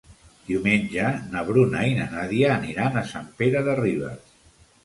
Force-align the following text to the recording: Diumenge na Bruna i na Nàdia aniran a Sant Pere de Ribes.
Diumenge 0.45 1.09
na 1.33 1.43
Bruna 1.51 1.83
i 1.89 1.93
na 1.99 2.07
Nàdia 2.15 2.49
aniran 2.57 3.01
a 3.03 3.07
Sant 3.13 3.31
Pere 3.43 3.63
de 3.69 3.81
Ribes. 3.85 4.35